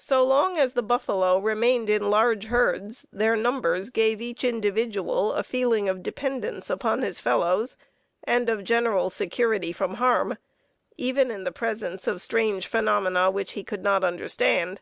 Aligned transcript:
So 0.00 0.24
long 0.24 0.58
as 0.58 0.72
the 0.72 0.82
buffalo 0.82 1.38
remained 1.38 1.88
in 1.88 2.10
large 2.10 2.46
herds 2.46 3.06
their 3.12 3.36
numbers 3.36 3.90
gave 3.90 4.20
each 4.20 4.42
individual 4.42 5.32
a 5.34 5.44
feeling 5.44 5.88
of 5.88 6.02
dependence 6.02 6.68
upon 6.68 7.02
his 7.02 7.20
fellows 7.20 7.76
and 8.24 8.48
of 8.48 8.64
general 8.64 9.08
security 9.08 9.72
from 9.72 9.94
harm, 9.94 10.36
even 10.96 11.30
in 11.30 11.44
the 11.44 11.52
presence 11.52 12.08
of 12.08 12.20
strange 12.20 12.66
phenomena 12.66 13.30
which 13.30 13.52
he 13.52 13.62
could 13.62 13.84
not 13.84 14.02
understand. 14.02 14.80